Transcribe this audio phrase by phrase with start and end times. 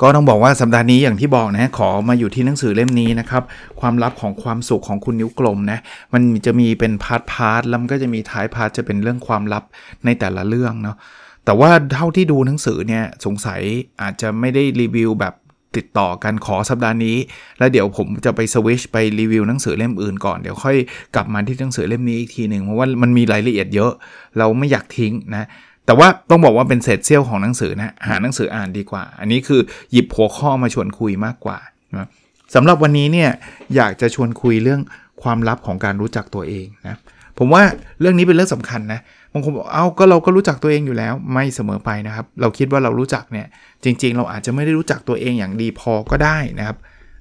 [0.00, 3.42] ก็ต้องบอกว่าสัปดาห์นี้อย่างที่บอกนะขอมาอยู่ที่หนังสือเล่มนี้นะครับ
[3.80, 5.78] ความลับของความสุขของคุณนิ้วกลมนะ
[6.12, 9.64] มันจะมีเป็น part part แล้วมันก็จะมีท้าย part จะเป็นเรื่องความลับ
[10.04, 10.96] ในแต่ละเรื่องเนาะ
[11.44, 13.60] แต่ว่าเท่าที่ดูหนังสือเนี่ยสงสัย
[14.02, 15.34] อาจจะไม่ได้รีวิวแบบ
[15.76, 17.16] ติดต่อกันขอสัปดาห์นี้
[17.58, 20.76] แล้วเดี๋ยวผมจะไปสวิชไปรีวิวหนังสือเล่มอื่นก่อน เดี๋ยวค่อย
[21.14, 23.92] กลับมาที่หนังสือเล่มนี้อีกทีหนึ่งเพราะว่ามันมีรายละเอียดเยอะ
[24.38, 25.48] เราไม่อยากทิ้งนะ
[25.88, 29.60] แต่ว่าต้องบอกว่าเป็นเศษเสี้ยวของหนังสือนะหาหนังสืออ่านดีกว่า อันนี้คือ
[29.92, 31.58] หยิบหัวข้อมาชวนคุยมากกว่า
[31.96, 32.08] นะ
[32.54, 33.30] สำหรับวันนี้เนี่ย
[33.76, 34.80] อยากจะชวนคุยเรื่อง
[35.22, 36.96] ความลับของการรู้จักตัวเองนะ
[37.38, 37.62] ผมว่า
[38.00, 39.00] เรื่องนี้เป็นเรื่องสำคัญนะ
[39.32, 43.46] บางคนบอกเอาก็เราก็รู้จักตัวเองอยู่แล้วไม่เสมอไปนะครับ เราคิดว่าเรารู้จักเนี่ย
[43.84, 46.76] จริง ๆ เราอาจจะไม่ได้รู้จักตัวเองอย่างดีพอก็ได้นะครับ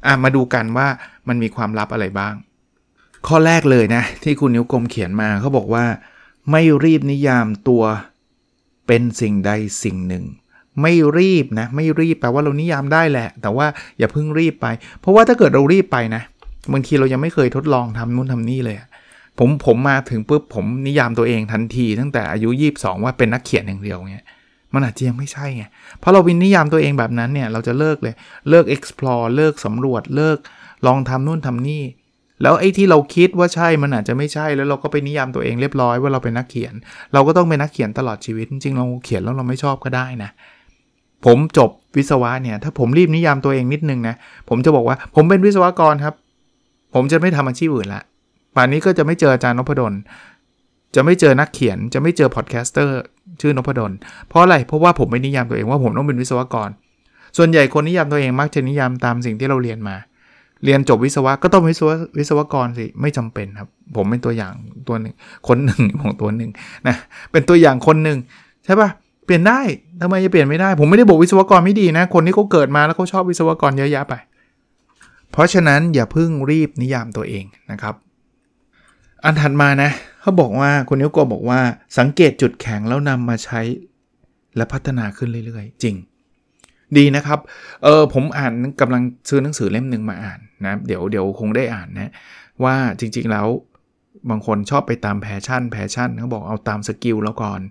[0.06, 0.88] อะมาดูกันว่า
[1.28, 2.34] มันมีความลับอะไรบ้าง
[3.28, 5.86] ข้อแรกเลยนะที่คุณนิ้วกลมเขียนมาเขาบอกว่า
[6.52, 7.84] ไม่รีบนิยามตัว
[8.88, 9.52] เป็นสิ่งใด
[9.84, 10.24] สิ่งหนึ่ง
[10.82, 14.68] ไม่รีบนะ ไม่รีบแปลว่าเรานิยามได้แหละ แต่ว่าอย่าเพิ่งรีบไป
[15.00, 16.22] เพราะว่าถ้าเกิดเรารีบไปนะ
[16.74, 18.78] บางทีเรายังไม่เคยทดลองทำนู่นทำนี่เลย
[19.40, 24.26] ผมผมมาถึงปุ๊บผมนิยามตัวเองทันที ตั้งแต่อายุ 22 ว่าเป็นนักเขียนอย่างเดียวเงี้ย
[24.74, 25.64] มันอาจจะยังไม่ใช่ไง
[26.00, 28.16] เพราะเราเป็นนิยามตัวเองแบบนั้นเนี่ยเราจะเลิกเลย
[28.50, 30.38] เลิก explore เลิกสำรวจเลิก
[30.88, 31.84] ลองทำนู่นทำนี่
[32.42, 36.74] แล้วไอ้ที่เราคิดว่าใช่มันอาจจะไม่ใช่แล้วเราก็ไปนิยามตัวเองเรียบร้อยว่าเราเป็นนักเขียน
[37.14, 40.30] เราก็ต้องเป็นนักเขียนตลอดชีวิต จริงๆเราเขียนแล้วเราไม่ชอบก็ได้นะ
[41.26, 44.16] ผมจบวิศวะเนี่ย ถ้าผมรีบนิยามตัวเองนิดนึงนะ
[44.50, 46.16] ผมจะบอกว่าผมเป็นวิศวกรครับ
[46.94, 48.02] ผมจะไม่ทำอาชีพอื่นละ
[48.56, 49.94] ป่านนี้ก็จะไม่เจออาจารย์นพดล
[50.96, 53.00] จะไม่เจอนักเขียนจะไม่เจอ podcaster
[53.42, 53.92] ชื่อนพดล
[54.28, 56.70] เพราะอะไรเพราะว่าผมไม่นิยามตัวเองว่าผมต้องเป็นวิศวกร
[57.38, 59.96] ส่วนใหญ่คนนิยามตัวเองมักจะนิยามตามสิ่งที่เราเรียนมา
[60.64, 64.54] เรียนจบวิศวะก็ต้องวิศวะวิศวกรสิ ไม่จำเป็นครับ ผมเป็นตัวอย่าง
[64.88, 65.14] ตัวหนึ่ง
[65.48, 66.52] คนหนึ่งของตัวหนึ่ง
[66.88, 66.96] นะ
[67.32, 68.18] เป็นตัวอย่างคนหนึ่ง
[68.66, 68.90] ใช่ปะ
[69.26, 69.60] เปลี่ยนได้
[70.02, 74.14] ทำไมจะเปลี่ยนไม่ได้ ผมไม่ได้บอกวิศวกรไม่ดีนะ คนที่เขาเกิดมาแล้วเขาชอบวิศวกรเยอะแยะไป
[75.32, 77.96] เพราะฉะนั้นอย่าเพิ่งรีบนิยามตัวเองนะครับ
[79.24, 79.90] อันถัดมานะ
[80.22, 81.60] เขาบอกว่าคุณนิ้วโกบอกว่า
[81.98, 83.62] สังเกตจุดแข็งแล้วนำมาใช้
[84.56, 85.96] และพัฒนาขึ้นเรื่อยๆ จริง
[86.98, 87.40] ดีนะครับ
[87.84, 92.12] เออผมอ่านกำลังซื้อหนังสือเล่มหนึ่งมาอ่าน นะเดี๋ยวเดี๋ยวคงได้อ่านนะ
[92.64, 93.48] ว่าจริงๆแล้ว
[94.30, 97.62] บางคนชอบไปตาม passion passion เขาบอกเอาตาม skill แล้วก่อน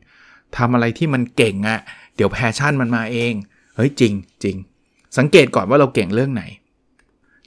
[0.57, 1.81] ทำอะไรที่มันเก่งอะ
[2.17, 3.33] เดี๋ยว passion มันมาเอง
[3.77, 4.13] เฮ้ยจริง
[4.45, 4.57] จริง
[5.19, 6.45] สังเกตก่อนว่าเราเก่งเรื่องไหน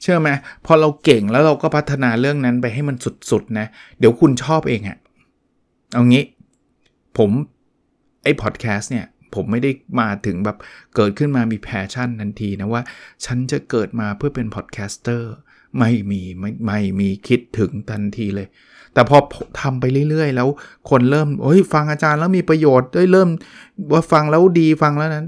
[0.02, 0.30] เชื่อไหม
[0.66, 2.96] พอเราเก่งแล้วเราก็พัฒนาเรื่องนั้นไปให้มัน
[3.32, 3.68] สุดๆนะ
[4.00, 4.98] เดี๋ยวคุณชอบเองอะ
[5.94, 6.24] เอางี้
[7.18, 7.30] ผม
[8.24, 9.06] ไอ้พอดแคสต์เนี่ย
[9.36, 10.58] ผมไม่ได้มาถึงแบบ
[10.96, 12.82] เกิดขึ้นมามี passion ทันทีนะว่า
[13.26, 15.32] ฉันจะเกิดมาเพื่อเป็น podcaster
[15.80, 18.48] ไม่มีไม่ไม่มีคิดถึงทันทีเลย
[18.94, 19.18] แต่พอ
[19.62, 20.48] ทำไปเรื่อยๆ แล้ว
[20.90, 23.30] คนเริ่มโอ้ยฟังอาจารย์แล้วมีประโยชน์ได้เริ่ม
[23.92, 25.28] ว่าฟังแล้วดีฟังแล้วนั้น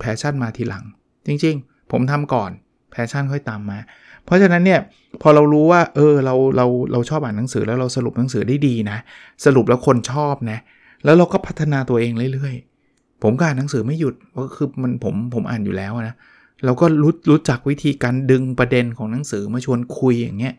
[0.00, 0.84] passion มาทีหลัง
[1.26, 2.50] จริงๆ ผมทำก่อน
[2.92, 3.78] passion ค่อยตามมา
[4.24, 4.80] เพราะฉะนั้นเนี่ย
[5.22, 8.98] พอเรารู้ว่าเออเราเราเราชอบอ่านหนังสือแล้วเราสรุปหนังสือได้ดีนะ
[9.44, 10.58] สรุปแล้วคนชอบนะ
[11.04, 12.75] แล้วเราก็พัฒนาตัวเองเรื่อยๆ
[13.22, 16.16] ผมก็อ่านหนังสือไม่หยุดก็คือมันผมผมอ่านอยู่แล้วนะ
[16.64, 20.54] เราก็รู้รู้จักวิธีการดึงประเด็นของหนังสือมาชวนคุยอย่างเงี้ย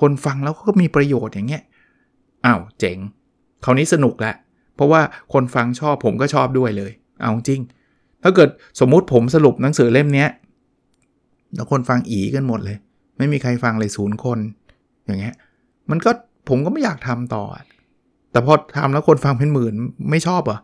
[0.00, 1.62] คนฟังแล้วก็มีประโยชน์อย่างเงี้ย
[2.46, 2.98] อ้าวเจ๋ง
[3.64, 4.34] คราวนี้สนุกแหละ
[4.76, 5.00] เพราะว่า
[5.32, 7.60] คนฟังชอบผมก็ชอบด้วยเลย เอาจริง
[8.22, 8.48] ถ้าเกิด
[8.80, 10.26] สมมุติผมสรุปหนังสือเล่มนี้
[11.54, 12.76] แล้วคนฟังอีกันหมดเลย
[13.18, 14.38] ไม่มีใครฟังเลยศูนย์คน
[15.06, 15.34] อย่างเงี้ย
[15.90, 16.10] มันก็
[16.48, 17.44] ผมก็ไม่อยากทำต่อ
[18.32, 19.74] แต่พอทำแล้วคนฟังเป็นหมื่น
[20.10, 20.60] ไม่ชอบอะ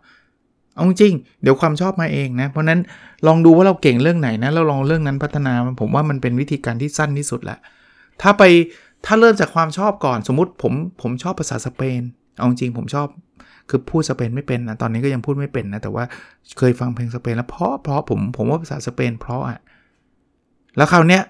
[0.78, 2.80] เอาจริง เดี๋ยวความชอบมาเองนะ เพราะนั้น
[3.26, 7.58] ลองดูว่าเราเก่งเรื่องไหนนะเราลองเรื่องนั้นพัฒนาผมว่ามันเป็นวิธีการที่สั้นที่สุดแหละ
[8.22, 8.42] ถ้าไป
[9.06, 12.00] ถ้าเริ่มจากความชอบก่อนสมมติผมผมชอบภาษาสเปน
[12.36, 13.08] เอาจริงผมชอบ
[13.70, 16.04] คือพูดสเปนไม่เป็นนะตอนนี้ก็ยังพูดไม่เป็นนะแต่ว่า
[16.58, 19.58] เคยฟังเพลงสเปนแล้วเพราะเพราะผมผมว่าภาษาสเปนเพราะอะ
[20.76, 21.22] แล้วคราวเนี้ย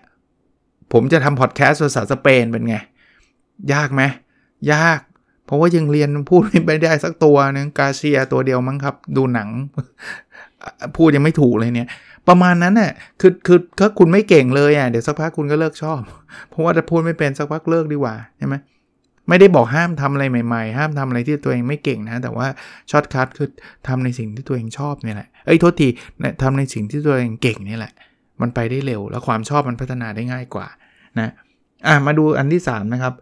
[0.92, 2.76] ผมจะทำพอดแคสต์ภาษาสเปนเป็นไง
[3.72, 4.02] ยากไหม
[4.72, 5.00] ยาก
[5.48, 9.48] เพราะว่ายังเรียนพูดไม่ได้สักตัวนึง gracias ตัวเดียวมั้งครับ ดูหนัง
[10.96, 11.88] พูดยังไม่ถูกเลยเนี่ย
[12.28, 16.00] ประมาณนั้นน่ะคือคือถ้าคุณไม่เก่งเลยอะเดี๋ยวสักพักคุณก็เลิกชอบ
[16.50, 18.54] เพราะว่าถ้าพูดไม่เป็นสักพักเลิกดีกว่าใช่ไหม
[19.28, 22.46] ไม่ได้บอกห้ามทำอะไรใหม่ๆ ห้ามทำอะไรที่ตัวเองไม่เก่งนะ แต่ว่า
[22.90, 23.48] shortcut คือ
[23.88, 25.88] ทำในสิ่งที่ตัวเองชอบนี่แหละ เอ้ยโทษที
[26.42, 27.92] ทำในสิ่งที่ตัวเองเก่งนี่แหละ
[28.40, 30.66] มันไปได้เร็ว แล้วความชอบมันพัฒนาได้ง่ายกว่า
[31.18, 31.30] นะ
[31.86, 33.14] อะมาดูอันที่ 3 นะครับ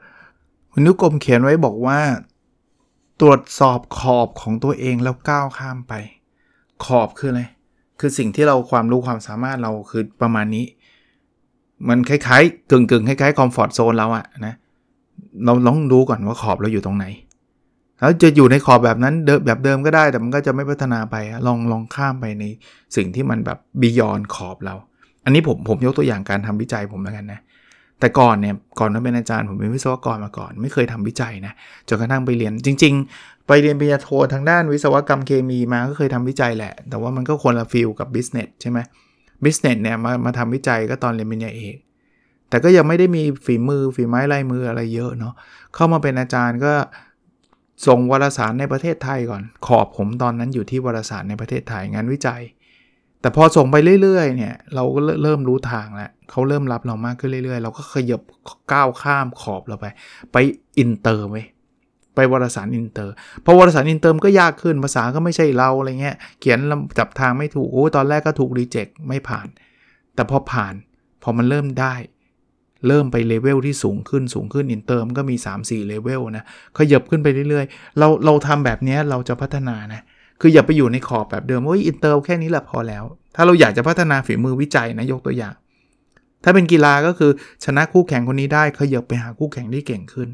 [0.79, 2.01] คุณนิ้วกลมเขียนไว้บอกว่า
[3.21, 5.95] ตรวจสอบขอบของตัวเองแล้วก้าวข้ามไป
[6.85, 7.43] ขอบคืออะไร
[8.01, 10.65] คือสิ่งที่เราความรู้ความสามารถเราคือประมาณนี้
[11.89, 14.55] มันคล้ายๆกึ่งๆคล้ายๆ comfort zone เราอะนะ
[15.45, 17.07] เราลองดูก่อนว่าขอบเราอยู่ตรงไหน
[18.01, 22.45] แล้วจะอยู่ในขอบแบบนั้นเดิมแบบเดิมก็ได้แต่มันก็จะไม่พัฒนาไปลองลองข้ามไปใน
[22.97, 24.75] สิ่งที่มันแบบ beyond ขอบเรา
[25.25, 27.41] อันนี้ผมผมยกตัวอย่างการทำวิจัยผมแล้วกันนะ
[28.01, 31.53] แต่ก่อนเนี่ยก่อนที่เป็นอาจารย์ผมเป็นวิศวกรมาก่อน ไม่เคยทำวิจัยนะ
[31.89, 38.79] จนกระทั่งไปเรียนจริง ๆ ไปเรียนปริญญาโททางด้านวิศวกรรมเคมีมาก็เคยทำวิจัยแหละ แต่ว่ามันก็คนละ field กับ business ใช่ไหม
[39.45, 41.77] business เนี่ยมามาทำวิจัยก็ตอนเรียนปริญญาเอก
[42.49, 45.35] แต่ก็ยังไม่ได้มีฝีมือฝีไม้ลายมืออะไรเยอะเนาะ
[45.75, 46.75] เข้ามาเป็นอาจารย์ก็
[47.87, 52.43] ส่งวารสารในประเทศไทยก่อน ขอบผมตอนนั้นอยู่ที่วารสารในประเทศไทยงานวิจัย
[53.21, 58.21] แต่พอส่งไปเรื่อยๆเนี่ยเราก็เริ่มรู้ทางแล้ว เขาเริ่มรับเรามากขึ้นเรื่อยๆ เราก็ขยับ
[58.73, 59.87] ก้าวข้ามขอบเราไป
[60.33, 60.37] ไป
[60.79, 61.43] อินเตอร์ไว้
[62.15, 63.15] ไปวารสารอินเตอร์
[63.45, 66.59] พอวารสารอินเตอร์ก็ยากขึ้นภาษาก็ไม่ใช่เราอะไรเงี้ยเขียน
[66.99, 69.47] จับทางไม่ถูกโอ้ตอนแรกก็ถูก reject ไม่ผ่าน
[70.15, 70.75] แต่พอผ่าน
[71.23, 71.95] พอมันเริ่มได้
[72.89, 76.45] เริ่มไปเลเวลที่สูงขึ้นสูงขึ้นอินเตอร์มันก็มี 3-4เลเวลนะ
[76.79, 80.03] ขยับขึ้นไปเรื่อยๆ เราเราทำแบบนี้เราจะพัฒนานะ
[80.41, 85.55] คืออย่าไปอยู่ในขอบแบบเดิมว่าอินเตอร์แค่นี้แหละพอแล้ว ถ้าเราอยากจะพัฒนาฝีมือวิจัยนะยกตัวอย่าง
[86.49, 87.31] ถ้าเป็นกีฬาก็คือ
[87.65, 90.29] ชนะคู่แข่งคนนี้ได้ขยับไปหาคู่แข่งที่เก่งขึ้น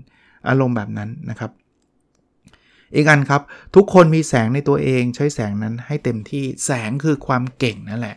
[0.48, 1.50] อารมณ์แบบนั้นนะครับ
[2.94, 3.42] อีกอันครับ
[3.74, 8.16] ทุกคนมีแสงในตัวเองใช้แสงนั้นให้เต็มที่แสงคือความเก่งนั่นแหละ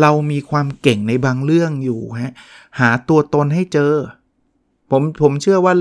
[0.00, 2.34] เรามีความเก่งในบางเรื่องอยู่ฮะ
[2.80, 3.92] หาตัวตนให้เจอ
[4.90, 5.74] ผมผมเชื่อว่า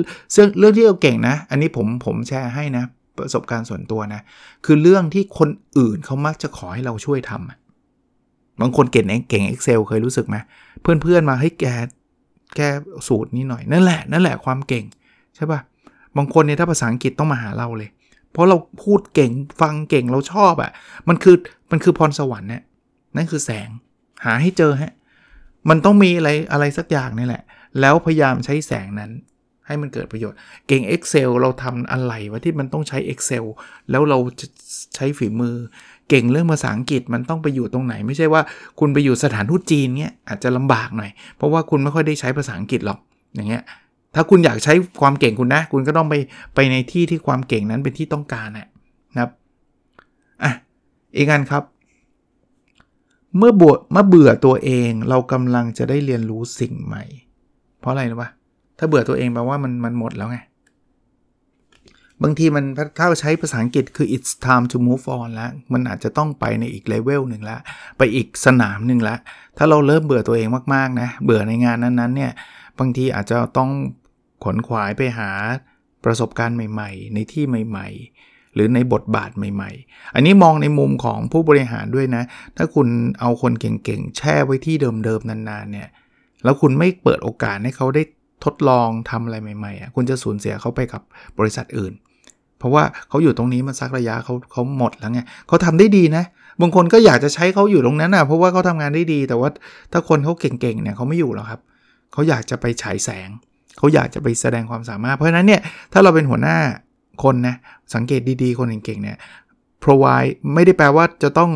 [0.60, 2.84] เรื่องที่เราเก่งนะ อันนี้ผมผมแชร์ให้นะ
[3.18, 4.22] ประสบการณ์ส่วนตัวนะ
[4.66, 7.67] คือเรื่องที่คนอื่นเขามักจะขอให้เราช่วยทำ
[8.62, 10.38] บางคนเก่งเก่ง Excel เคยรู้สึกไหม
[10.82, 11.66] เพื่อนๆมาให้แก
[12.56, 12.62] แก
[13.08, 14.86] สูตรนี้หน่อย นั่นแหละ นั่นแหละความเก่ง
[15.36, 15.60] ใช่ปะ่ะ
[16.18, 17.90] บางคนเนี่ยถ้าภาษาอังกฤษต้องมาหาเราเลย
[18.32, 19.32] เพราะเราพูดเก่ง
[19.62, 20.72] ฟังเก่งเราชอบอะ่ะ
[21.08, 21.36] มันคือ
[21.72, 22.64] มันคือพรสวรรค์เนี่ย
[23.16, 23.70] นั่นคือแสง
[24.26, 24.94] หาให้เจอฮะ
[25.70, 27.44] มันต้องมีอะไรอะไรสักอย่างนี่แหละ
[27.80, 29.12] แล้วพยายามใช้แสงนั้น
[29.68, 30.38] ให้มันเกิดประโยชน์
[30.68, 33.46] เก่ง Excel เราทำอะไรวะที่มันต้องใช้ Excel
[33.90, 34.48] แล้วเราจะ
[34.96, 35.56] ใช้ฝีมือ
[36.10, 38.42] เก่งเรื่องภาษาอังกฤษมันต้องไปอยู่ตรงไหน ไม่ใช่ว่า
[38.80, 43.00] คุณไปอยู่สถานทูตจีนเนี้ยอาจจะลำบากหน่อย เพราะว่าคุณไม่ค่อยได้ใช้ภาษาอังกฤษหรอก
[43.36, 43.64] อย่างเงี้ย
[44.16, 46.16] ถ้าคุณอยากใช้ความเก่งคุณนะ คุณก็ต้องไป
[46.56, 48.68] ไปในที่ที่ความเก่งนั้นเป็นที่ต้องการนะ
[49.18, 49.30] ครับ
[50.44, 50.52] อะ
[51.18, 51.64] อีกอันครับ
[53.38, 57.04] เมื่อบวเมื่อเบื่อตัวเองเรากำลังจะได้เรียนรู้สิ่งใหม่
[57.80, 58.30] เพราะอะไรนะวะ
[58.78, 60.38] ถ้าเบื่อตัวเองแปลว่ามันมันหมดแล้วไง
[62.24, 62.66] บางทีมัน
[62.98, 67.58] ถ้าใช้ภาษาอังกฤษคือ it's time to move on แล้ว มันอาจจะต้องไปในอีกเลเวลหนึ่งละ
[67.98, 69.16] ไปอีกสนามหนึ่งละ
[69.58, 72.32] ถ้าเราเริ่มเบื่อตัวเองมากๆนะ เบื่อในงานนั้นๆเนี่ย
[72.80, 73.70] บางทีอาจจะต้อง
[74.44, 75.30] ขนขวายไปหา
[76.06, 77.88] ประสบการณ์ใหม่ ๆ ในที่ใหม่
[78.22, 82.24] ๆ หรือในบทบาทใหม่ ๆ อันนี้มองในมุมของผู้บริหารด้วยนะ
[82.58, 82.88] ถ้าคุณ
[83.20, 85.90] เอาคนเก่งๆ แช่ไว้ที่เดิมๆ นานๆ เนี่ย
[86.44, 88.04] แล้วคุณไม่เปิดโอกาสให้เขาได้
[88.46, 91.02] ทดลองทำอะไรใหม่ๆอะคุณจะสูญเสียเขาไปกับ
[91.40, 91.94] บริษัทอื่น
[92.60, 96.24] เพราะว่าเขาอยู่ตรงนี้มาสักระยะเขาเขาหมดแล้วไงเขาทำได้ดีนะ
[96.62, 99.50] บางคนก็อยากจะใช้เขาอยู่ตรงนั้นนะเพราะว่าเขาทำงานได้ดี แต่ว่า
[99.92, 101.60] ถ้าคนเขาเก่งๆเนี่ยเขาไม่อยู่แล้วครับ
[102.14, 103.30] เขาอยากจะไปฉายแสง
[103.78, 105.62] เขาอยากจะไปแสดงความสามารถ เพราะฉะนั้นเนี่ย
[105.94, 106.58] ถ้าเราเป็นหัวหน้า
[107.24, 107.56] คนนะ
[107.96, 109.18] สังเกตดีๆ คนเก่งๆเนี่ย
[109.84, 111.52] provide ไม่ได้แปลว่าจะต้อง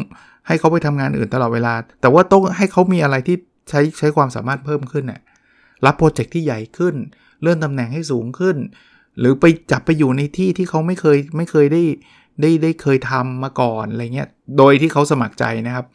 [0.48, 3.38] ให้เขาไปทำงานอื่นตลอดเวลา แต่ว่าต้องให้เขามีอะไรที่
[3.70, 5.22] ใช้ใช้ความสามารถเพิ่มขึ้นน่ะ
[5.86, 6.96] รับโปรเจกต์ที่ใหญ่ขึ้น
[7.42, 8.58] เลื่อนตำแหน่งให้สูงขึ้น
[9.20, 11.84] หรือไปจับไปอยู่ในที่ที่เขาไม่เคยไม่เคยได้
[12.42, 14.28] ได้ได้เคยทำมาก่อนอะไรเงี้ย
[14.58, 15.86] โดยที่เขาสมัครใจนะครับ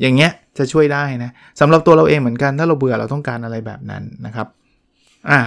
[0.00, 4.46] อย่างเงี้ยจะช่วยได้นะสำหรับตัวเราเองเหมือนกันถ้าเราเบื่อเราต้องการอะไรแบบนั้นนะครับ
[5.30, 5.38] อ่า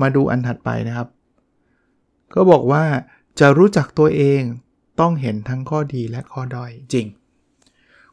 [0.00, 1.08] มาดูอันถัดไปนะครับ
[2.34, 2.84] ก็บอกว่า
[3.40, 4.42] จะรู้จักตัวเอง
[5.00, 7.06] ต้องเห็นทั้งข้อดีและข้อด้อยจริง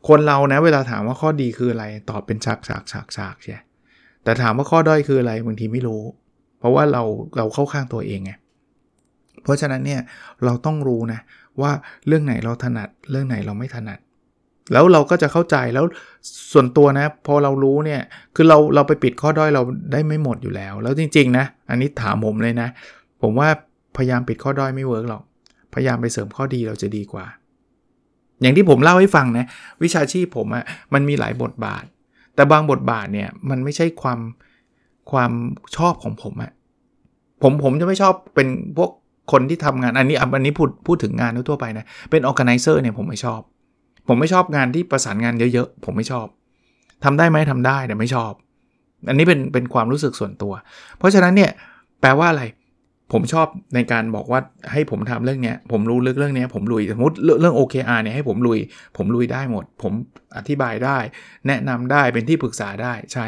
[0.07, 3.61] คนเรานะเวลาถามว่าข้อดีคืออะไร ตอบเป็นฉากฉากฉากฉากใช่
[4.23, 6.01] แต่ถามว่าข้อด้อยคืออะไรบางทีไม่รู้
[6.59, 7.03] เพราะว่าเรา
[7.37, 8.31] เราเข้าข้างตัวเองไง
[9.47, 10.01] เพราะฉะนั้นเนี่ย
[10.45, 11.19] เราต้องรู้นะ
[11.61, 11.71] ว่า
[12.07, 13.99] เรื่องไหนเราถนัดเรื่องไหนเราไม่ถนัด
[14.73, 15.85] แล้วเราก็จะเข้าใจแล้ว
[16.51, 18.01] ส่วนตัวนะ พอเรารู้เนี่ย
[18.35, 22.69] คือเราเราไปปิดข้อด้อยเราได้ไม่หมดอยู่แล้ว แล้วจริงๆนะอันนี้ถามผมเลยนะ
[23.21, 23.49] ผมว่า
[23.97, 25.23] พยายามปิดข้อด้อยไม่เวิร์กหรอก
[25.73, 27.25] พยายามไปเสริมข้อดีเราจะดีกว่า
[28.41, 29.45] อย่างที่ผมเล่าให้ฟังนะ
[29.83, 30.63] วิชาชีพผมอะ่ะ
[30.93, 31.85] มันมีหลายบทบาท
[32.35, 34.19] แต่บางบทบาทเนี่ยมันไม่ใช่ความ
[35.11, 35.31] ความ
[35.75, 36.51] ชอบของผมอะ
[37.41, 38.91] ผมผมจะไม่ชอบเป็นพวก
[39.31, 43.41] คนที่ทำงานอันนี้อันนี้พูดพูดถึงงานทั่วไปนะ เป็น organizer เนี่ยผมไม่ชอบ
[44.07, 46.27] ผมไม่ชอบงานที่ประสานงานเยอะๆ ผมไม่ชอบ
[47.03, 48.31] ทำได้ไหมทำได้แต่ไม่ชอบ
[49.09, 50.53] อันนี้เป็นเป็นความรู้สึกส่วนตัว
[50.97, 51.51] เพราะฉะนั้นเนี่ย
[52.01, 52.43] แปลว่าอะไร
[53.13, 54.39] ผมชอบในการบอกว่า
[54.71, 58.59] ให้ผมทำเรื่องเนี้ยผมรู้ลึกเรื่องเนี้ยผมลุยสมมติเรื่อง OKR เนี่ยให้ผมลุย
[58.97, 59.93] ผมลุยได้หมด ผม
[60.37, 60.97] อธิบายได้
[61.47, 63.25] แนะนำได้เป็นที่ปรึกษาได้ใช่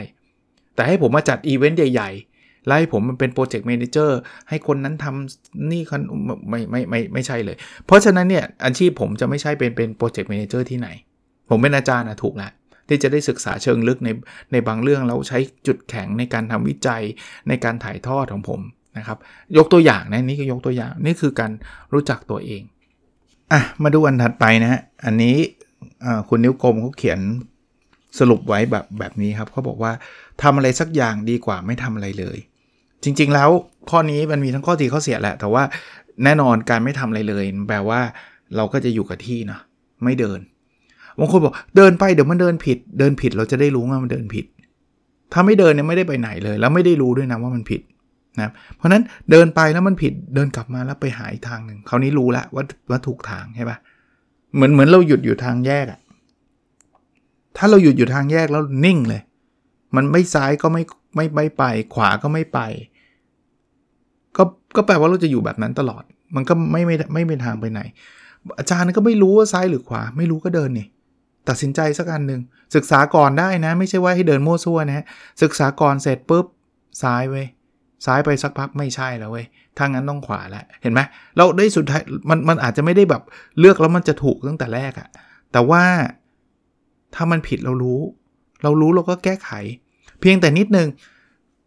[0.76, 2.29] แต่ให้ผมมาจัดอีเวนต์ใหญ่ๆ
[2.68, 6.02] ไล่ผมมันเป็น project managerให้คนนั้นทำนี่คัน
[6.50, 10.88] ไม่ไม่ไม่ไม่ใช่เลย เพราะฉะนั้นเนี่ยอาชีพผมจะไม่ใช่เป็นเป็น project manager ที่ไหน
[11.50, 12.52] ผมเป็นอาจารย์นะถูกแล้ว
[12.88, 14.10] ที่จะได้ศึกษาเชิงลึกใน
[14.52, 17.04] ในบางเรื่องแล้วใช้จุดแข็งในการทำวิจัย
[17.48, 18.62] ในการถ่ายทอดของผม
[18.98, 19.18] นะครับ
[19.58, 21.52] ยกตัวอย่างนะนี่ก็ยกตัวอย่างนี่คือการ
[21.94, 22.62] รู้จักตัวเอง
[23.52, 25.36] อะมาดูอันถัดไปนะฮะอันนี้
[26.30, 27.20] คุณนิ้วกลมเขาเขียน
[28.20, 29.92] สรุปไว้แบบแบบนี้ครับเขาบอกว่า
[30.44, 32.38] ทำอะไรสักอย่างดีกว่าไม่ทำอะไรเลย
[33.04, 33.50] จริงๆแล้ว
[33.90, 35.64] ข้อนี้มันมีทั้งข้อดีข้อเสียแหละ แต่ว่า
[36.24, 38.00] แน่นอนการไม่ทำอะไรเลย แปลว่า
[38.56, 39.60] เราก็จะอยู่กับที่นะ
[40.04, 40.40] ไม่เดิน
[41.20, 44.46] บางคนบอกเดินไปเดี๋ยวมันเดินผิด เดินผิดเราจะได้รู้ว่ามันเดินผิด
[45.34, 47.82] ถ้าไม่เดินเนี่ยไม่ได้ไปไหนเลย แล้วไม่ได้รู้ด้วยนะว่ามันผิด
[48.40, 53.78] นะเพราะนั้นเดินไปแล้วมันผิดเดินกลับมาแล้วไปหาอีกทางหนึ่งคราวนี้รู้แล้วว่าว่าถูกทางใช่ปะ
[54.56, 56.00] เหมือนเหมือนเราหยุดอยู่ทางแยกอะ
[57.58, 59.22] ถ้าเราหยุดอยู่ทางแยกแล้วนิ่งเลย
[59.96, 60.84] มันไม่ซ้ายก็ไม่
[61.16, 62.60] ไม่ไม่ไป ขวาก็ไม่ไป
[64.38, 64.44] ก็
[64.76, 66.04] ก็แปลว่าเราจะอยู่แบบนั้นตลอด
[66.36, 67.82] มันก็ไม่ไม่ไม่เป็นทางไปไหน
[68.60, 70.88] อาจารย์ก็ไม่รู้ว่าซ้ายหรือขวา ไม่รู้ก็เดินนี่
[71.50, 72.42] ตัดสินใจสักอันหนึ่ง
[72.76, 75.06] ศึกษาก่อนได้นะ ไม่ใช่ว่าให้เดินมั่วซั่วนะ
[75.44, 76.46] ศึกษาก่อนเสร็จปุ๊บ
[77.04, 77.48] ซ้ายเว้ย
[78.06, 79.46] ซ้ายไปสักพักไม่ใช่แล้วเว้ย
[79.78, 81.00] ถ้างั้นต้องขวาแล้วเห็นไหม
[81.38, 83.22] เราได้สุดท้ายมันมันอาจจะไม่ได้แบบ
[83.60, 85.10] เลือกแล้วมันจะถูกตั้งแต่แรกอะ
[85.52, 85.84] แต่ว่า
[87.16, 88.00] ถ้ามันผิดเรารู้
[88.64, 89.52] เรารู้เราก็แก้ไข
[90.20, 90.88] เพียงแต่นิดนึง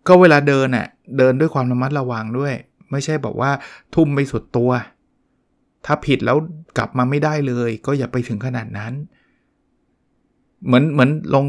[0.08, 0.86] ก็เวลาเดินอะ
[1.18, 2.54] เดินด้วยความระมัดระวังด้วย
[2.90, 3.50] ไม่ใช่บอกว่า
[3.94, 4.70] ทุ่มไปสุดตัว
[5.86, 6.36] ถ้าผิดแล้ว
[6.78, 8.92] กลับมาไม่ได้เลย ก็อย่าไปถึงขนาดนั้น
[10.66, 11.46] เหมือนเหมือนลง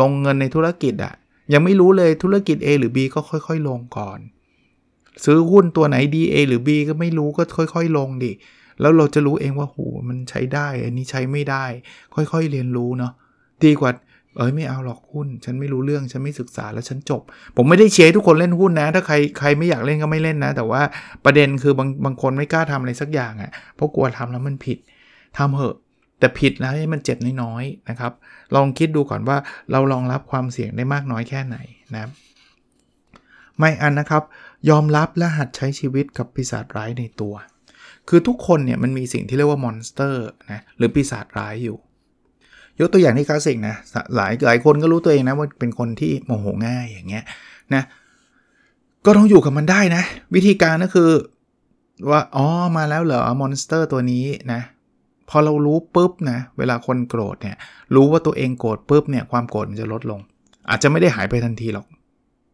[0.00, 1.14] ลงเงินในธุรกิจอะ
[1.52, 4.18] ยังไม่รู้เลยธุรกิจ A หรือ B ก็ค่อย ๆ ลงก่อน
[5.24, 8.32] ซื้อหุ้นตัวไหนดี A หรือ B ก็ไม่รู้ก็ค่อย ๆ ลงดิ
[8.80, 9.78] แล้วเราจะรู้เองว่าโห
[10.08, 11.64] มันใช้ได้ อันนี้ใช้ไม่ได้
[12.14, 13.12] ค่อยๆเรียนรู้เนาะ
[13.64, 13.90] ดีกว่า
[14.36, 17.22] เอ้ยไม่เอาหรอกหุ้น ฉันไม่รู้เรื่องฉันไม่ศึกษาแล้วฉันจบ
[17.56, 20.82] ผมไม่ได้เชียร์ทุกคนเล่นหุ้นนะ ถ้าใครใครไม่อยากเล่นก็ไม่เล่นนะ แต่ว่า
[21.24, 24.78] ประเด็นคือบางบางคนไม่กล้าทำอะไรสักอย่างอะ่ะเพราะกลัวทำแล้วมันผิด
[25.38, 25.76] ทำเหอะ
[26.18, 28.12] แต่ผิดแล้วให้มันเจ็บน้อยๆนะครับ
[28.54, 29.36] ลองคิดดูก่อนว่า
[29.72, 31.56] เรารองรับความเสี่ยงได้มากน้อยแค่ไหน
[31.94, 32.08] นะ
[33.58, 34.22] ไม่อันนะครับ
[34.70, 37.34] ยอมรับและหัดใช้ชีวิตกับปีศาจร้ายในตัว
[38.08, 41.76] คือทุกคนเนี่ยมันมีสิ่งที่เรียกว่า monster นะหรือปีศาจร้ายอยู่
[42.80, 43.76] ยกตัวอย่างที่คลาสสิกนะ
[44.16, 47.24] หลายหลายคนก็รู้ตัวเองนะว่าเป็นคนที่โมโหง่ายอย่างเงี้ย
[47.74, 47.82] นะ
[49.06, 50.02] ก็ต้องอยู่กับมันได้นะ
[50.34, 51.10] วิธีการก็คือ
[52.10, 54.60] ว่าอ๋อมาแล้วเหรอ monster ตัวนี้นะ
[55.28, 57.56] พอเรารู้ปุ๊บนะเวลาคนโกรธเนี่ย
[57.94, 60.20] รู้ว่าตัวเองโกรธปุ๊บเนี่ยความโกรธมันจะลดลง
[60.68, 61.86] อาจจะไม่ได้หายไปทันทีหรอก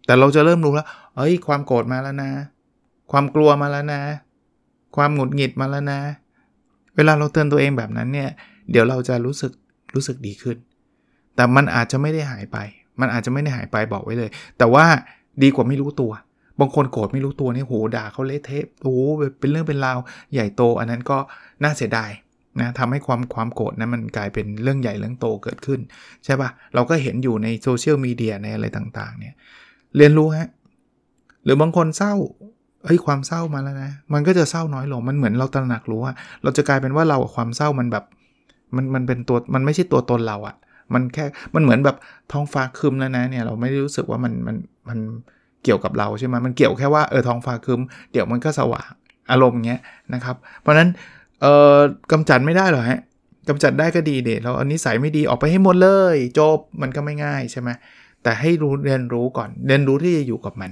[0.07, 0.87] แต่เราจะเริ่มรู้แล้ว
[1.17, 2.31] เอ้ยความโกรธมาแล้วนะ
[3.13, 4.03] ความกลัวมาแล้วนะ
[4.97, 6.01] ความหงุดหงิดมาแล้วนะ
[6.97, 8.31] เวลาเราเตือนตัวเองแบบนั้นเนี่ย
[8.71, 9.53] เดี๋ยวเราจะรู้สึก
[9.95, 10.57] รู้สึกดีขึ้น
[11.37, 12.59] แต่มันอาจจะไม่ได้หายไป
[13.01, 14.85] มันอาจจะไม่ได้หายไปบอกไว้เลย แต่ว่า
[15.43, 16.13] ดีกว่าไม่รู้ตัว
[16.61, 18.97] บางคนโกรธไม่รู้ตัวนี่โหด่าเขาเละเทะโอ้
[19.41, 19.99] เป็นเรื่องเป็นราว
[20.33, 21.19] ใหญ่โต อันนั้นก็
[21.63, 22.11] น่าเสียดาย
[22.61, 25.81] นะทำให้ความความโกรธนะั้นมันกลายเป็นเรื่องใหญ่เรื่องโตเกิดขึ้น
[26.25, 29.35] ใช่ปะเราก็เห็นอยู่ในโซเชียลมีเดียในอะไรต่างๆ เนี่ย
[29.97, 30.49] เรียนรู้ฮะ
[31.45, 32.15] หรือบางคนเศร้า
[32.87, 38.05] เฮ้ยความเศร้ามาแล้วนะ มันก็จะเศร้าน้อยลง มันเหมือนเราตระหนักรู้ว่า เราจะกลายเป็นว่าเราความเศร้ามันแบบ
[38.77, 40.57] มันมันเป็นตัวมันไม่ใช่ตัวตนเราอะ่ะ
[40.95, 41.25] มันแค่
[41.55, 41.97] มันเหมือนแบบ
[42.33, 44.57] ท้องฟ้าคึมแล้วนะเนี่ยเราไม่ได้รู้สึกว่ามันมัน
[44.89, 44.99] มัน
[45.65, 47.81] เกี่ยวกับเราใช่ไหมมันเกี่ยวแค่ว่าเออท้องฟ้าคึม
[48.13, 48.91] เดี๋ยวมันก็สว่าง
[49.31, 49.81] อารมณ์เงี้ย
[50.15, 50.89] นะครับ เพราะฉะนั้น
[51.41, 51.79] เอ่อ
[52.13, 53.01] กำจัดไม่ได้หรอฮะ
[53.49, 57.69] กำจัดได้ก็ดีเด็เราอันนี้ใส่ไม่ดีออกไปให้หมดเลย จบมันก็ไม่ง่ายใช่ไหม
[58.23, 60.71] แต่ให้รู้เรียนรู้ก่อน เรียนรู้ที่จะอยู่กับมัน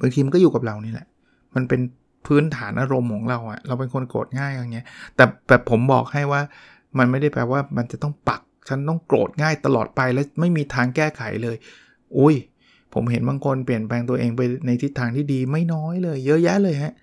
[0.00, 1.06] บางทีมันก็อยู่กับเรานี่แหละ
[1.54, 1.80] มันเป็น
[2.26, 6.40] พื้นฐานอารมณ์ของเราอะเราเป็นคนโกรธง่ายอย่างเงี้ย แต่แบบผมบอกให้ว่า
[6.98, 11.56] มันไม่ได้แปลว่ามันจะต้องปัก ฉันต้องโกรธง่ายตลอดไปแล้วไม่มีทางแก้ไขเลย
[12.18, 12.34] อุ้ย
[12.94, 16.94] ผมเห็นบางคนเปลี่ยนแปลงตัวเองไปในทิศทางที่ดีไม่น้อยเลย เยอะแยะเลยฮะ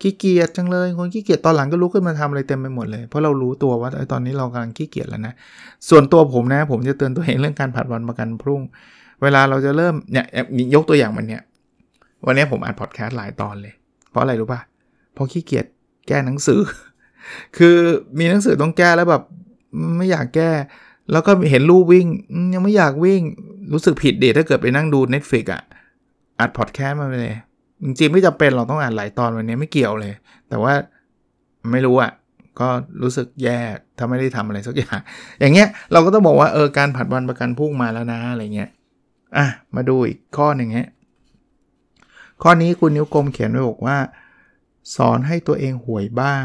[0.00, 5.34] ขี้เกียจจังเลยคนขี้เกียจตอนหลังก็ลุกขึ้นมาทำอะไรเต็มไปหมดเลยเพราะเรารู้ตัวว่าตอนนี้เรากำลังขี้เกียจแล้วนะ
[5.88, 8.60] ส่วนตัวผมนะ ผมจะเตือนตัวเองเรื่องการผัดวันประกันพรุ่ง
[9.22, 10.26] เวลาเราจะเริ่มเนี่ย
[10.74, 11.42] ยกตัวอย่างมันเนี่ย
[12.26, 13.74] วันนี้ผมอัดพอดแคสต์หลายตอนเลย
[14.10, 14.60] เพราะอะไรรู้ป่ะ
[15.14, 15.66] เพราะขี้เกียจ
[16.08, 16.60] แก้หนังสือ
[17.56, 17.76] คือ
[18.18, 19.22] มีหนังสือต้องแก้แล้วแบบ
[19.96, 20.50] ไม่อยากแก้
[21.12, 22.06] แล้วก็เห็นรูปวิ่ง
[22.54, 23.22] ยังไม่อยากวิ่ง
[23.72, 25.62] รู้สึกผิดเดทถ้าเกิดไปนั่งดู Netflix อะ
[26.40, 27.34] อัดพอดแคสต์มาเลย
[27.84, 30.14] จริงๆไม่จำเป็นเราต้องอ่านหลายตอนวันนี้ไม่เกี่ยวเลย
[30.48, 30.72] แต่ว่า
[31.72, 32.12] ไม่รู้อะ่ะ
[32.60, 32.68] ก็
[33.02, 33.58] รู้สึกแย่
[33.98, 35.00] ถ้าไม่ได้ทำอะไรสักอย่าง
[35.40, 38.70] อย่างเงี้ยเราก็ต้องบอกว่าเออการผัดวันประกันพุ่งมาแล้วนะอะไรเงี้ย
[39.36, 39.46] อะ
[39.76, 40.88] มาดูอีกข้อหนึ่งฮะ
[42.42, 43.98] ข้อนี้คุณนิ้วกลมเขียนไว้บอกว่า
[44.96, 46.44] สอนให้ตัวเองหวยบ้าง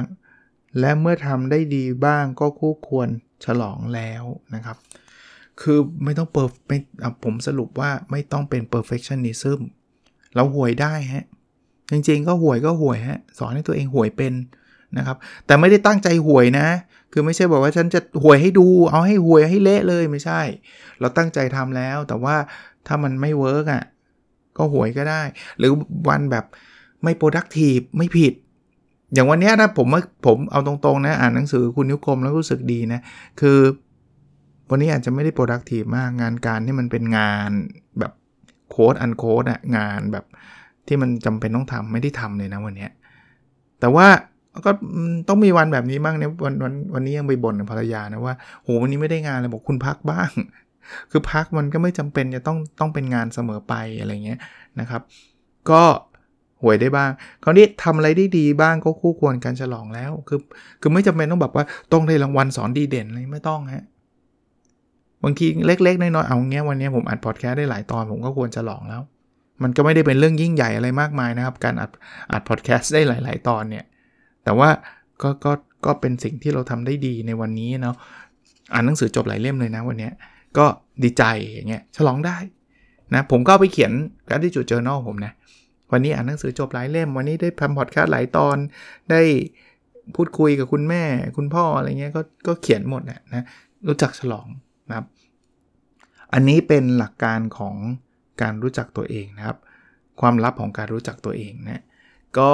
[0.79, 3.07] และเมื่อทำได้ดีบ้างก็คู่ควร
[3.45, 4.23] ฉลองแล้ว
[4.55, 4.77] นะครับ
[5.61, 6.77] คือไม่ต้องเปิดไม่
[7.23, 9.59] ผมสรุปว่าไม่ต้องเป็น perfectionism
[10.35, 11.25] เราห่วยได้ฮะ
[11.91, 14.33] จริงๆก็ห่วยก็ห่วยฮะ สอนให้ตัวเองห่วยเป็น
[14.97, 16.67] นะครับ แต่ไม่ได้ตั้งใจห่วยนะ
[17.11, 20.41] คือไม่ใช่บอกว่าฉันจะห่วยให้ดู เอาให้ห่วยให้เละเลยไม่ใช่
[20.99, 22.35] เราตั้งใจทำแล้ว แต่ว่า
[22.87, 23.83] ถ้ามันไม่ work อะ
[24.57, 25.21] ก็ห่วยก็ได้
[25.59, 25.71] หรือ
[26.09, 26.45] วันแบบ
[27.03, 28.33] ไม่ productive ไม่ผิด
[29.13, 29.87] อย่างวันนี้นะผม
[30.25, 32.99] ผมเอาตรงๆนะอ่านหนังสือคุณนิ้วกลมแล้วรู้สึกดีนะ
[33.41, 33.59] คือ
[34.69, 37.49] วันนี้อาจจะไม่ได้ productive มากงานการที่มันเป็นงาน
[37.99, 38.13] แบบ
[38.69, 40.25] โค้ดอันโค้ดอะงานแบบ
[40.87, 42.87] ที่มันจำเป็นต้องทำไม่ได้ทำเลยนะวันนี้
[43.79, 44.07] แต่ว่า
[44.65, 44.71] ก็
[45.27, 50.29] ต้องมีวันแบบนี้บ้างเนี่ยวันวันวันนี้ยังไปบ่นกับภรรยานะว่าโหวันนี้ไม่ได้งานเลยบอกคุณพักบ้าง
[51.11, 54.39] คือพักมันก็ไม่จำเป็นจะต้องต้องเป็นงานเสมอไปอะไรเงี้ย
[54.79, 55.01] นะครับ
[55.69, 55.83] ก็
[56.61, 57.09] หวยได้บ้าง
[57.43, 60.39] คราวนี้ทำอะไรได้ดีบ้างก็คู่ควรการฉลองแล้ว คือ
[60.81, 63.83] คือไม่จำเป็นต้องแบบว่าต้องได้รางวัลสอนดีเด่นอะไรไม่ต้องฮะ
[65.23, 69.01] บางทีเล็กๆน้อยๆเอาเงี้ยวันนี้ผมอัดพอดแคสต์ได้หลายตอนผมก็ควรฉลองแล้ว
[69.63, 71.91] มันก็ไม่ได้เป็นเรื่องยิ่งใหญ่อะไรมากมายนะครับ การอัด
[72.31, 73.85] อัดพอดแคสต์ได้หลาย ๆ ตอนเนี่ย
[74.43, 74.69] แต่ว่า
[75.21, 75.51] ก็ก็
[75.85, 77.95] ก็เป็นสิ่งที่เราทำได้ดีในวันนี้เนาะ
[78.73, 80.09] อ่านหนังสือจบหลายเล่มเลยนะวันนี้
[80.57, 80.65] ก็
[81.03, 82.37] ดีใจอย่างเงี้ยฉลองได้
[83.13, 83.91] นะผมก็ไปเขียน
[84.29, 85.33] การที่จุดเจอแนลผมนะ
[85.91, 88.57] วันนี้อ่านหนังสือจบหลายเล่ม วันนี้ได้ทำพอดแคสต์หลายตอน
[89.11, 89.21] ได้
[90.15, 91.03] พูดคุยกับคุณแม่
[91.37, 93.45] คุณพ่ออะไรเงี้ยก็ก็เขียนหมดนะนะ
[93.87, 94.47] รู้จักฉลอง
[94.89, 95.05] นะครับ
[96.33, 97.75] อันนี้เป็นหลักการของ
[98.41, 99.57] การรู้จักตัวเองนะครับ
[100.21, 101.83] ความลับของการรู้จักตัวเองนะ
[102.39, 102.51] ก็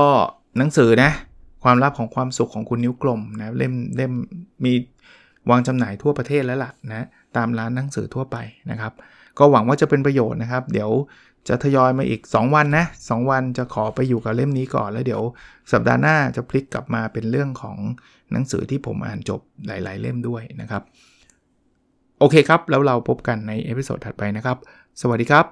[0.57, 1.11] หนังสือนะ
[1.63, 4.11] ความลับของความสุขของคุณนิ้วกลมนะเล่มเล่ม
[4.65, 4.73] มี
[5.49, 8.37] วางจำหน่ายทั่วประเทศแล้วล่ะนะ ตามร้านหนังสือทั่วไป
[8.71, 8.93] นะครับ
[9.39, 10.91] ก็หวังว่าจะเป็นประโยชน์นะครับ เดี๋ยว
[11.47, 15.21] จะทยอยมาอีก 2 วันนะ2วันจะขอไปอยู่กับเล่มนี้ก่อน แล้วเดี๋ยว
[15.71, 17.77] สัปดาห์หน้าจะพลิกกลับมาเป็นเรื่องของ
[18.31, 20.83] หนังสือที่ผมอ่านจบหลาย ๆ เล่มด้วยนะครับ
[22.19, 24.57] โอเคครับ แล้วเราพบกันใน episode ถัดไปนะครับ
[25.01, 25.45] สวัสดีครับ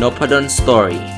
[0.00, 1.17] n o p a d o n Story